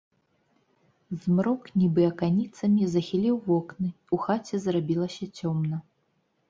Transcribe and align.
Змрок, 1.25 1.61
нібы 1.81 2.07
аканіцамі, 2.13 2.83
захіліў 2.95 3.35
вокны, 3.51 3.89
у 4.19 4.21
хаце 4.27 4.55
зрабілася 4.67 5.31
цёмна. 5.39 5.75